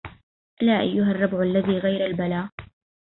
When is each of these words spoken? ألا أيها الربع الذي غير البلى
ألا 0.61 0.79
أيها 0.81 1.11
الربع 1.11 1.41
الذي 1.41 1.77
غير 1.77 2.05
البلى 2.05 2.49